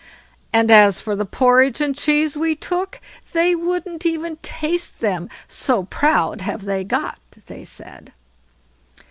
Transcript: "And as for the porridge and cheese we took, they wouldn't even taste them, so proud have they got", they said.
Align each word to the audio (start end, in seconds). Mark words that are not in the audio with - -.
"And 0.51 0.71
as 0.71 0.99
for 0.99 1.15
the 1.15 1.27
porridge 1.27 1.79
and 1.79 1.95
cheese 1.95 2.35
we 2.35 2.55
took, 2.55 2.99
they 3.33 3.53
wouldn't 3.53 4.03
even 4.03 4.37
taste 4.37 4.99
them, 4.99 5.29
so 5.47 5.83
proud 5.83 6.41
have 6.41 6.63
they 6.65 6.83
got", 6.83 7.19
they 7.45 7.63
said. 7.63 8.11